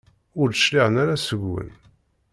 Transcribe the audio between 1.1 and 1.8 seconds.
seg-wen.